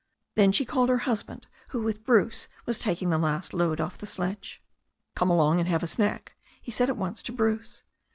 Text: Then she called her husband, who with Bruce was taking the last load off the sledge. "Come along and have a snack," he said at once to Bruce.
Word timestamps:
Then 0.33 0.51
she 0.51 0.65
called 0.65 0.89
her 0.89 0.97
husband, 1.05 1.45
who 1.67 1.83
with 1.83 2.03
Bruce 2.03 2.47
was 2.65 2.79
taking 2.79 3.11
the 3.11 3.19
last 3.19 3.53
load 3.53 3.79
off 3.79 3.99
the 3.99 4.07
sledge. 4.07 4.59
"Come 5.15 5.29
along 5.29 5.59
and 5.59 5.69
have 5.69 5.83
a 5.83 5.85
snack," 5.85 6.31
he 6.59 6.71
said 6.71 6.89
at 6.89 6.97
once 6.97 7.21
to 7.21 7.31
Bruce. 7.31 7.83